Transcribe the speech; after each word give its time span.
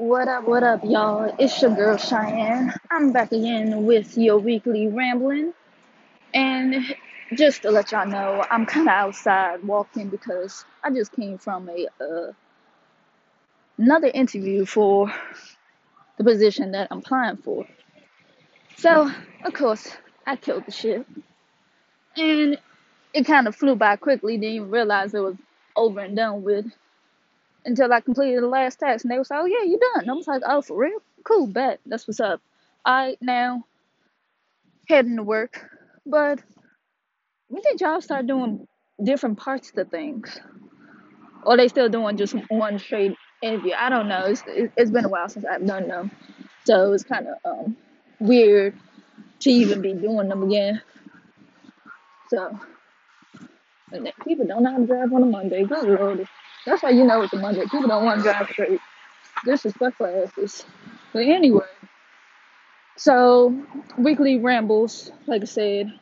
What 0.00 0.28
up, 0.28 0.44
what 0.44 0.62
up, 0.62 0.80
y'all? 0.82 1.30
It's 1.38 1.60
your 1.60 1.76
girl 1.76 1.98
Cheyenne. 1.98 2.72
I'm 2.90 3.12
back 3.12 3.32
again 3.32 3.84
with 3.84 4.16
your 4.16 4.38
weekly 4.38 4.88
rambling. 4.88 5.52
And 6.32 6.96
just 7.34 7.60
to 7.60 7.70
let 7.70 7.92
y'all 7.92 8.06
know, 8.06 8.42
I'm 8.50 8.64
kind 8.64 8.88
of 8.88 8.94
outside 8.94 9.62
walking 9.62 10.08
because 10.08 10.64
I 10.82 10.88
just 10.88 11.12
came 11.12 11.36
from 11.36 11.68
a 11.68 11.86
uh, 12.02 12.32
another 13.76 14.06
interview 14.06 14.64
for 14.64 15.12
the 16.16 16.24
position 16.24 16.72
that 16.72 16.88
I'm 16.90 17.00
applying 17.00 17.36
for. 17.36 17.66
So, 18.78 19.12
of 19.44 19.52
course, 19.52 19.86
I 20.26 20.36
killed 20.36 20.64
the 20.64 20.72
shit. 20.72 21.06
And 22.16 22.58
it 23.12 23.26
kind 23.26 23.46
of 23.46 23.54
flew 23.54 23.76
by 23.76 23.96
quickly, 23.96 24.38
didn't 24.38 24.54
even 24.54 24.70
realize 24.70 25.12
it 25.12 25.20
was 25.20 25.36
over 25.76 26.00
and 26.00 26.16
done 26.16 26.42
with 26.42 26.64
until 27.64 27.92
I 27.92 28.00
completed 28.00 28.42
the 28.42 28.48
last 28.48 28.80
task. 28.80 29.04
And 29.04 29.12
they 29.12 29.18
was 29.18 29.30
like, 29.30 29.40
oh, 29.42 29.46
yeah, 29.46 29.64
you 29.64 29.78
done. 29.78 30.02
And 30.02 30.10
I 30.10 30.14
was 30.14 30.28
like, 30.28 30.42
oh, 30.46 30.62
for 30.62 30.76
real? 30.78 31.00
Cool, 31.24 31.46
bet. 31.48 31.80
That's 31.86 32.08
what's 32.08 32.20
up. 32.20 32.40
I 32.84 33.16
now 33.20 33.64
heading 34.88 35.16
to 35.16 35.22
work. 35.22 35.70
But 36.06 36.40
when 37.48 37.62
did 37.62 37.80
y'all 37.80 38.00
start 38.00 38.26
doing 38.26 38.66
different 39.02 39.38
parts 39.38 39.72
to 39.72 39.84
things? 39.84 40.38
Or 41.44 41.56
they 41.56 41.68
still 41.68 41.88
doing 41.88 42.16
just 42.16 42.34
one 42.50 42.78
straight 42.78 43.16
interview? 43.42 43.74
I 43.78 43.90
don't 43.90 44.08
know. 44.08 44.26
It's, 44.26 44.42
it- 44.46 44.72
it's 44.76 44.90
been 44.92 45.04
a 45.06 45.10
while 45.10 45.28
since 45.28 45.46
I've 45.46 45.66
done 45.66 45.88
them. 45.88 46.10
So 46.64 46.92
it's 46.92 47.04
kind 47.04 47.26
of 47.28 47.36
um, 47.44 47.76
weird 48.20 48.74
to 49.40 49.50
even 49.50 49.82
be 49.82 49.94
doing 49.94 50.28
them 50.28 50.42
again. 50.44 50.82
So, 52.28 52.58
people 54.26 54.46
don't 54.46 54.62
know 54.64 54.72
how 54.72 54.78
to 54.78 54.86
drive 54.86 55.12
on 55.12 55.22
a 55.22 55.26
Monday. 55.26 55.64
Good 55.64 55.84
lord. 56.00 56.28
That's 56.66 56.82
how 56.82 56.88
you 56.88 57.04
know 57.04 57.22
it's 57.22 57.32
a 57.32 57.38
Monday. 57.38 57.62
People 57.62 57.88
don't 57.88 58.04
want 58.04 58.18
to 58.18 58.22
drive 58.24 58.48
straight. 58.50 58.80
Disrespectful 59.44 60.06
asses. 60.06 60.64
But 61.12 61.24
anyway, 61.24 61.66
so 62.96 63.64
weekly 63.96 64.38
rambles, 64.38 65.10
like 65.26 65.42
I 65.42 65.46
said, 65.46 65.92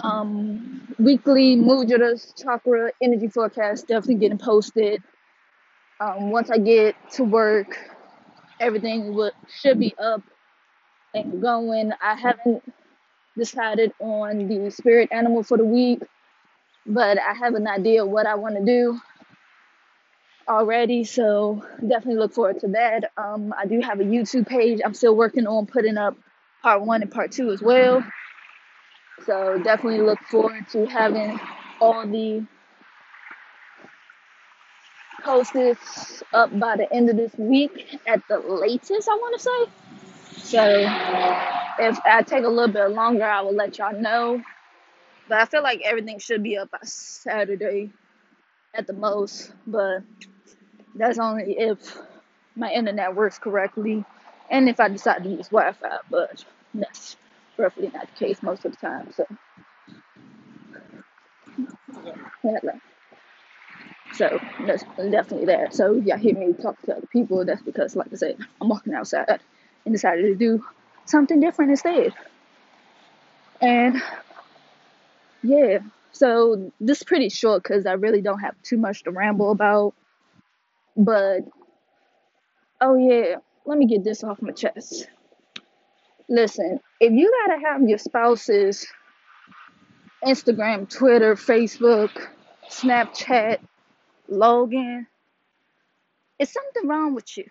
um, 0.00 0.94
weekly 0.98 1.56
mudras, 1.56 2.34
chakra 2.42 2.92
energy 3.02 3.28
forecast 3.28 3.88
definitely 3.88 4.16
getting 4.16 4.38
posted. 4.38 5.02
Um, 6.00 6.30
once 6.30 6.50
I 6.50 6.58
get 6.58 6.94
to 7.12 7.24
work, 7.24 7.78
everything 8.60 9.14
would 9.14 9.32
should 9.48 9.78
be 9.80 9.94
up 9.98 10.22
and 11.14 11.40
going. 11.40 11.92
I 12.02 12.14
haven't 12.14 12.62
decided 13.36 13.92
on 14.00 14.48
the 14.48 14.70
spirit 14.70 15.08
animal 15.12 15.42
for 15.42 15.56
the 15.56 15.64
week, 15.64 16.02
but 16.86 17.18
I 17.18 17.34
have 17.34 17.54
an 17.54 17.66
idea 17.66 18.04
what 18.04 18.26
I 18.26 18.34
want 18.36 18.56
to 18.56 18.64
do 18.64 19.00
already, 20.48 21.04
so 21.04 21.64
definitely 21.80 22.16
look 22.16 22.32
forward 22.32 22.60
to 22.60 22.68
that. 22.68 23.12
Um, 23.16 23.54
I 23.56 23.66
do 23.66 23.80
have 23.80 24.00
a 24.00 24.04
YouTube 24.04 24.46
page. 24.46 24.80
I'm 24.84 24.94
still 24.94 25.14
working 25.14 25.46
on 25.46 25.66
putting 25.66 25.96
up 25.96 26.16
part 26.62 26.82
one 26.82 27.02
and 27.02 27.10
part 27.10 27.32
two 27.32 27.50
as 27.50 27.62
well. 27.62 28.04
So 29.26 29.60
definitely 29.62 30.00
look 30.00 30.18
forward 30.30 30.66
to 30.72 30.86
having 30.86 31.38
all 31.80 32.06
the 32.06 32.44
posts 35.22 36.22
up 36.32 36.58
by 36.58 36.76
the 36.76 36.92
end 36.92 37.10
of 37.10 37.16
this 37.16 37.32
week 37.36 37.98
at 38.06 38.22
the 38.28 38.38
latest, 38.38 39.08
I 39.08 39.14
want 39.14 39.40
to 39.40 39.42
say. 39.42 40.42
So 40.42 40.64
if 41.78 41.98
I 42.04 42.22
take 42.22 42.44
a 42.44 42.48
little 42.48 42.72
bit 42.72 42.90
longer, 42.90 43.24
I 43.24 43.42
will 43.42 43.54
let 43.54 43.78
y'all 43.78 43.98
know. 43.98 44.42
But 45.30 45.40
I 45.40 45.46
feel 45.46 45.62
like 45.62 45.82
everything 45.84 46.18
should 46.18 46.42
be 46.42 46.58
up 46.58 46.72
by 46.72 46.80
Saturday 46.82 47.92
at 48.74 48.88
the 48.88 48.94
most. 48.94 49.52
But 49.66 50.00
that's 50.96 51.20
only 51.20 51.56
if 51.56 51.98
my 52.56 52.72
internet 52.72 53.14
works 53.14 53.38
correctly 53.38 54.04
and 54.50 54.68
if 54.68 54.80
I 54.80 54.88
decide 54.88 55.22
to 55.22 55.30
use 55.30 55.48
Wi 55.50 55.72
Fi. 55.72 55.98
But 56.10 56.44
that's 56.74 57.16
roughly 57.56 57.92
not 57.94 58.08
the 58.12 58.26
case 58.26 58.42
most 58.42 58.64
of 58.64 58.72
the 58.72 58.78
time. 58.78 59.12
So, 59.12 59.24
yeah, 62.04 62.60
So 64.14 64.40
that's 64.66 64.82
definitely 64.98 65.46
that. 65.46 65.74
So 65.74 65.92
yeah, 65.94 66.18
hear 66.18 66.36
me 66.36 66.54
talk 66.54 66.82
to 66.82 66.96
other 66.96 67.06
people, 67.06 67.44
that's 67.44 67.62
because, 67.62 67.94
like 67.94 68.12
I 68.12 68.16
said, 68.16 68.36
I'm 68.60 68.68
walking 68.68 68.94
outside 68.94 69.40
and 69.84 69.94
decided 69.94 70.22
to 70.22 70.34
do 70.34 70.64
something 71.06 71.40
different 71.40 71.70
instead. 71.70 72.14
And 73.60 74.02
yeah, 75.42 75.78
so 76.12 76.72
this 76.80 76.98
is 76.98 77.04
pretty 77.04 77.28
short 77.28 77.62
because 77.62 77.86
I 77.86 77.92
really 77.92 78.20
don't 78.20 78.40
have 78.40 78.54
too 78.62 78.76
much 78.76 79.04
to 79.04 79.10
ramble 79.10 79.50
about. 79.50 79.94
But 80.96 81.40
oh 82.80 82.96
yeah, 82.96 83.36
let 83.64 83.78
me 83.78 83.86
get 83.86 84.04
this 84.04 84.24
off 84.24 84.42
my 84.42 84.52
chest. 84.52 85.08
Listen, 86.28 86.80
if 87.00 87.12
you 87.12 87.32
gotta 87.46 87.60
have 87.60 87.88
your 87.88 87.98
spouse's 87.98 88.86
Instagram, 90.24 90.88
Twitter, 90.88 91.34
Facebook, 91.34 92.10
Snapchat 92.68 93.58
login, 94.30 95.06
it's 96.38 96.52
something 96.52 96.88
wrong 96.88 97.14
with 97.14 97.36
you. 97.36 97.48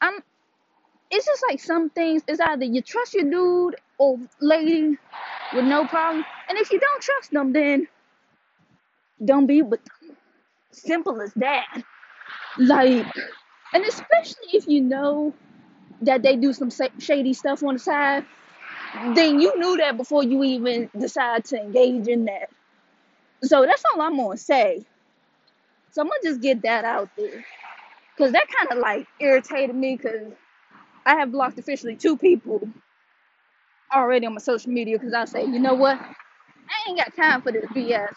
I'm 0.00 0.22
it's 1.10 1.26
just 1.26 1.44
like 1.48 1.60
some 1.60 1.90
things 1.90 2.22
it's 2.28 2.40
either 2.40 2.64
you 2.66 2.82
trust 2.82 3.14
your 3.14 3.24
dude 3.30 3.76
or 3.98 4.18
lady 4.40 4.96
with 5.52 5.64
no 5.66 5.86
problem. 5.86 6.26
And 6.48 6.58
if 6.58 6.72
you 6.72 6.80
don't 6.80 7.02
trust 7.02 7.32
them 7.32 7.52
then 7.52 7.88
don't 9.24 9.46
be 9.46 9.62
with 9.62 9.80
them. 9.84 10.16
Simple 10.72 11.20
as 11.22 11.32
that. 11.36 11.82
Like 12.58 13.06
and 13.74 13.84
especially 13.84 14.50
if 14.54 14.68
you 14.68 14.82
know 14.82 15.34
that 16.02 16.22
they 16.22 16.36
do 16.36 16.52
some 16.52 16.70
shady 16.98 17.34
stuff 17.34 17.62
on 17.64 17.74
the 17.74 17.80
side 17.80 18.24
then 19.14 19.40
you 19.40 19.58
knew 19.58 19.76
that 19.78 19.96
before 19.96 20.22
you 20.24 20.42
even 20.44 20.90
decide 20.98 21.44
to 21.46 21.58
engage 21.58 22.08
in 22.08 22.26
that. 22.26 22.50
So 23.44 23.64
that's 23.66 23.82
all 23.94 24.02
i'm 24.02 24.16
gonna 24.16 24.36
say. 24.38 24.84
So 25.92 26.02
i'm 26.02 26.08
gonna 26.08 26.20
just 26.24 26.42
get 26.42 26.62
that 26.62 26.84
out 26.84 27.10
there. 27.16 27.44
Because 28.16 28.32
that 28.32 28.46
kind 28.48 28.72
of 28.72 28.78
like 28.78 29.06
irritated 29.20 29.76
me 29.76 29.96
because 29.96 30.32
i 31.06 31.16
have 31.16 31.32
blocked 31.32 31.58
officially 31.60 31.96
two 31.96 32.18
people 32.18 32.68
already 33.94 34.26
on 34.26 34.34
my 34.34 34.40
social 34.40 34.72
media 34.72 34.98
because 34.98 35.14
I 35.14 35.26
say, 35.26 35.44
you 35.44 35.60
know 35.60 35.74
what? 35.74 35.98
I 36.00 36.88
ain't 36.90 36.98
got 36.98 37.16
time 37.16 37.42
for 37.42 37.52
this 37.52 37.66
BS. 37.66 38.14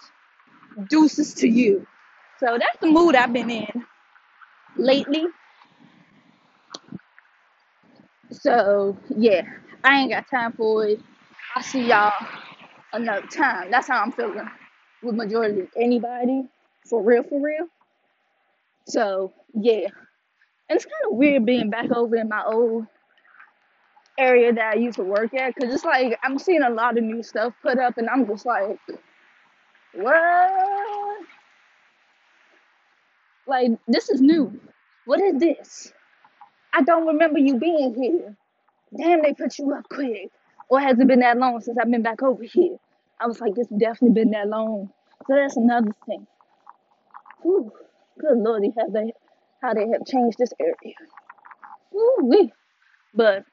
Deuces 0.89 1.33
to 1.35 1.47
you. 1.49 1.88
So 2.39 2.57
that's 2.59 2.79
the 2.81 2.88
mood 2.88 3.16
I've 3.16 3.33
been 3.33 3.49
in 3.51 3.85
lately. 4.78 5.25
So 8.31 8.97
yeah, 9.17 9.44
I 9.83 10.01
ain't 10.01 10.11
got 10.11 10.29
time 10.29 10.53
for 10.53 10.88
it. 10.88 10.99
I'll 11.55 11.63
see 11.63 11.88
y'all 11.88 12.13
another 12.94 13.28
time. 13.28 13.72
That's 13.72 13.88
how 13.88 14.01
I'm 14.01 14.11
feeling 14.13 14.49
with 15.03 15.16
majority 15.16 15.61
of 15.61 15.69
anybody. 15.78 16.44
For 16.89 17.03
real, 17.03 17.23
for 17.23 17.41
real. 17.41 17.67
So 18.88 19.33
yeah. 19.55 19.89
And 20.69 20.78
it's 20.78 20.85
kind 20.85 21.12
of 21.12 21.18
weird 21.18 21.46
being 21.46 21.69
back 21.69 21.91
over 21.91 22.16
in 22.16 22.30
my 22.30 22.44
old 22.46 22.85
area 24.19 24.53
that 24.53 24.74
I 24.74 24.75
used 24.75 24.97
to 24.97 25.03
work 25.03 25.34
at 25.34 25.56
because 25.56 25.74
it's 25.74 25.85
like 25.85 26.19
I'm 26.24 26.38
seeing 26.38 26.62
a 26.62 26.69
lot 26.69 26.97
of 26.97 27.03
new 27.03 27.24
stuff 27.24 27.53
put 27.62 27.80
up 27.80 27.97
and 27.97 28.09
I'm 28.09 28.28
just 28.28 28.46
like, 28.46 28.78
what? 29.94 31.22
Like, 33.47 33.72
this 33.88 34.09
is 34.09 34.22
new. 34.22 34.59
What 35.06 35.19
is 35.22 35.40
this? 35.40 35.91
I 36.72 36.84
don't 36.84 37.08
remember 37.08 37.40
you 37.40 37.58
being 37.58 37.96
here. 37.96 38.35
Damn, 38.96 39.24
they 39.24 39.34
put 39.34 39.58
you 39.58 39.74
up 39.74 39.90
quick. 39.90 40.29
Or 40.69 40.79
has 40.79 41.00
it 41.00 41.08
been 41.08 41.22
that 41.22 41.38
long 41.38 41.59
since 41.62 41.78
I've 41.81 41.90
been 41.90 42.03
back 42.03 42.22
over 42.22 42.44
here? 42.44 42.78
I 43.19 43.25
was 43.25 43.41
like, 43.41 43.53
it's 43.58 43.69
definitely 43.69 44.12
been 44.22 44.31
that 44.31 44.47
long. 44.47 44.91
So 45.25 45.34
that's 45.34 45.58
another 45.58 45.96
thing. 46.06 46.28
Whew. 47.41 47.72
Good 48.19 48.38
lordy, 48.38 48.72
how 48.78 48.88
they 48.90 49.13
how 49.62 49.74
they 49.74 49.88
have 49.88 50.06
changed 50.06 50.38
this 50.38 50.53
area. 50.59 50.96
Woo-wee. 51.91 52.53
But 53.14 53.46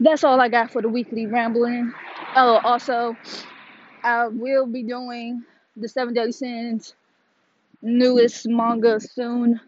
that's 0.00 0.24
all 0.24 0.40
I 0.40 0.48
got 0.48 0.70
for 0.70 0.82
the 0.82 0.88
weekly 0.88 1.26
rambling. 1.26 1.92
Oh, 2.34 2.60
also, 2.62 3.16
I 4.04 4.28
will 4.28 4.66
be 4.66 4.82
doing 4.82 5.42
the 5.76 5.88
Seven 5.88 6.14
Deadly 6.14 6.32
Sins 6.32 6.94
newest 7.82 8.46
manga 8.48 9.00
soon. 9.00 9.60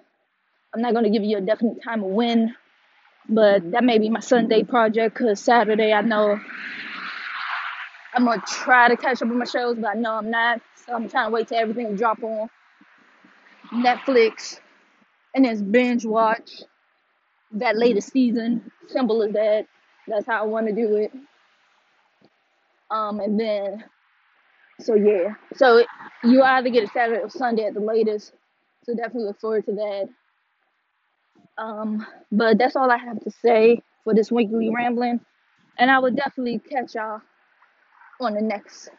I'm 0.74 0.82
not 0.82 0.94
gonna 0.94 1.10
give 1.10 1.24
you 1.24 1.38
a 1.38 1.40
definite 1.40 1.82
time 1.82 2.02
of 2.02 2.10
when, 2.10 2.54
but 3.28 3.70
that 3.72 3.84
may 3.84 3.98
be 3.98 4.10
my 4.10 4.20
Sunday 4.20 4.62
project. 4.64 5.16
Cause 5.16 5.40
Saturday 5.40 5.92
I 5.92 6.02
know 6.02 6.38
I'm 8.14 8.24
gonna 8.24 8.42
try 8.46 8.88
to 8.88 8.96
catch 8.96 9.22
up 9.22 9.28
with 9.28 9.38
my 9.38 9.44
shows, 9.44 9.76
but 9.76 9.88
I 9.88 9.94
know 9.94 10.14
I'm 10.14 10.30
not. 10.30 10.60
So 10.86 10.94
I'm 10.94 11.08
trying 11.08 11.28
to 11.28 11.30
wait 11.32 11.48
till 11.48 11.58
everything 11.58 11.96
drop 11.96 12.22
on 12.22 12.48
Netflix 13.72 14.60
and 15.34 15.44
then 15.44 15.70
binge 15.70 16.04
watch 16.04 16.62
that 17.52 17.76
latest 17.76 18.12
season. 18.12 18.70
Simple 18.88 19.22
as 19.22 19.32
that. 19.32 19.66
That's 20.06 20.26
how 20.26 20.42
I 20.42 20.46
want 20.46 20.68
to 20.68 20.74
do 20.74 20.96
it. 20.96 21.12
Um, 22.90 23.20
and 23.20 23.38
then 23.38 23.84
so 24.80 24.94
yeah, 24.94 25.34
so 25.56 25.84
you 26.22 26.42
either 26.42 26.70
get 26.70 26.84
it 26.84 26.90
Saturday 26.92 27.20
or 27.20 27.30
Sunday 27.30 27.64
at 27.64 27.74
the 27.74 27.80
latest. 27.80 28.32
So 28.84 28.94
definitely 28.94 29.24
look 29.24 29.40
forward 29.40 29.66
to 29.66 29.72
that. 29.72 30.08
Um, 31.58 32.06
but 32.30 32.58
that's 32.58 32.76
all 32.76 32.90
I 32.90 32.96
have 32.96 33.20
to 33.24 33.30
say 33.30 33.82
for 34.04 34.14
this 34.14 34.30
weekly 34.30 34.70
rambling. 34.74 35.20
And 35.78 35.90
I 35.90 35.98
will 35.98 36.12
definitely 36.12 36.60
catch 36.60 36.94
y'all 36.94 37.20
on 38.20 38.34
the 38.34 38.40
next 38.40 38.90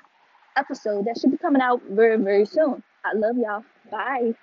episode 0.58 1.06
that 1.06 1.18
should 1.18 1.32
be 1.32 1.38
coming 1.38 1.62
out 1.62 1.82
very, 1.90 2.18
very 2.18 2.46
soon. 2.46 2.84
I 3.06 3.16
love 3.16 3.38
y'all. 3.38 3.64
Bye. 3.90 4.36